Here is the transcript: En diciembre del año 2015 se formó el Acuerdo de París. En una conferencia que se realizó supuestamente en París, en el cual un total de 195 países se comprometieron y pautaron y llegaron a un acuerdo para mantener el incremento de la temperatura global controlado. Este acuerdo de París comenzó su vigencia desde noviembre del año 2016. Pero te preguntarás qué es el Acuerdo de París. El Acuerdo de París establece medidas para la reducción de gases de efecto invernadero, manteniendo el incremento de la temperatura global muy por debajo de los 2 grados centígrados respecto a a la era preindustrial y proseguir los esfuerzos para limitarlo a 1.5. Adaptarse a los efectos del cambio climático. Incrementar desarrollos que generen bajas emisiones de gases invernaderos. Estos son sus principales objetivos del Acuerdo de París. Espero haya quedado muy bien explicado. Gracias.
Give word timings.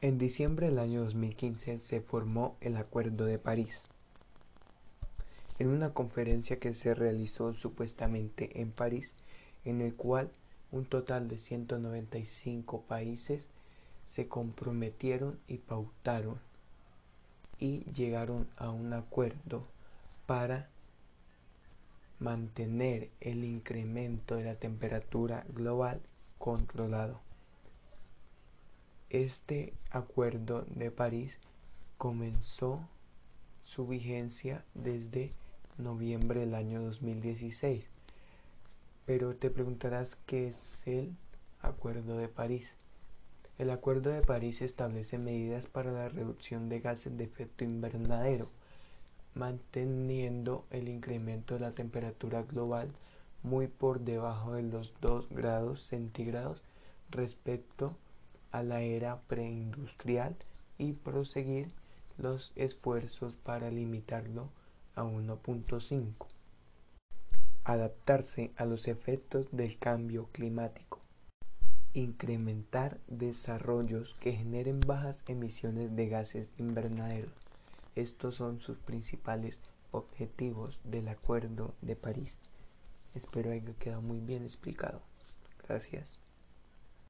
En 0.00 0.16
diciembre 0.16 0.68
del 0.68 0.78
año 0.78 1.02
2015 1.02 1.80
se 1.80 2.00
formó 2.00 2.56
el 2.60 2.76
Acuerdo 2.76 3.24
de 3.24 3.40
París. 3.40 3.82
En 5.58 5.66
una 5.66 5.92
conferencia 5.92 6.60
que 6.60 6.72
se 6.72 6.94
realizó 6.94 7.52
supuestamente 7.52 8.60
en 8.60 8.70
París, 8.70 9.16
en 9.64 9.80
el 9.80 9.96
cual 9.96 10.30
un 10.70 10.84
total 10.84 11.26
de 11.26 11.36
195 11.36 12.82
países 12.82 13.48
se 14.04 14.28
comprometieron 14.28 15.40
y 15.48 15.58
pautaron 15.58 16.38
y 17.58 17.80
llegaron 17.92 18.46
a 18.56 18.70
un 18.70 18.92
acuerdo 18.92 19.66
para 20.26 20.68
mantener 22.20 23.10
el 23.20 23.42
incremento 23.42 24.36
de 24.36 24.44
la 24.44 24.54
temperatura 24.54 25.44
global 25.48 26.00
controlado. 26.38 27.27
Este 29.10 29.72
acuerdo 29.90 30.66
de 30.68 30.90
París 30.90 31.38
comenzó 31.96 32.86
su 33.64 33.86
vigencia 33.86 34.66
desde 34.74 35.32
noviembre 35.78 36.40
del 36.40 36.54
año 36.54 36.82
2016. 36.82 37.90
Pero 39.06 39.34
te 39.34 39.48
preguntarás 39.48 40.16
qué 40.26 40.48
es 40.48 40.86
el 40.86 41.16
Acuerdo 41.62 42.18
de 42.18 42.28
París. 42.28 42.76
El 43.56 43.70
Acuerdo 43.70 44.10
de 44.10 44.20
París 44.20 44.60
establece 44.60 45.16
medidas 45.16 45.68
para 45.68 45.90
la 45.90 46.10
reducción 46.10 46.68
de 46.68 46.80
gases 46.80 47.16
de 47.16 47.24
efecto 47.24 47.64
invernadero, 47.64 48.50
manteniendo 49.34 50.66
el 50.70 50.86
incremento 50.86 51.54
de 51.54 51.60
la 51.60 51.72
temperatura 51.72 52.42
global 52.42 52.90
muy 53.42 53.68
por 53.68 54.00
debajo 54.00 54.52
de 54.52 54.64
los 54.64 54.92
2 55.00 55.30
grados 55.30 55.80
centígrados 55.80 56.62
respecto 57.10 57.86
a 57.86 58.07
a 58.50 58.62
la 58.62 58.82
era 58.82 59.20
preindustrial 59.22 60.36
y 60.78 60.92
proseguir 60.92 61.72
los 62.16 62.52
esfuerzos 62.56 63.34
para 63.34 63.70
limitarlo 63.70 64.50
a 64.94 65.04
1.5. 65.04 66.26
Adaptarse 67.64 68.50
a 68.56 68.64
los 68.64 68.88
efectos 68.88 69.48
del 69.52 69.78
cambio 69.78 70.28
climático. 70.32 71.00
Incrementar 71.92 72.98
desarrollos 73.06 74.16
que 74.20 74.32
generen 74.32 74.80
bajas 74.80 75.24
emisiones 75.26 75.94
de 75.94 76.08
gases 76.08 76.50
invernaderos. 76.58 77.32
Estos 77.94 78.36
son 78.36 78.60
sus 78.60 78.78
principales 78.78 79.60
objetivos 79.90 80.80
del 80.84 81.08
Acuerdo 81.08 81.74
de 81.82 81.96
París. 81.96 82.38
Espero 83.14 83.50
haya 83.50 83.74
quedado 83.74 84.02
muy 84.02 84.20
bien 84.20 84.42
explicado. 84.42 85.02
Gracias. 85.66 86.18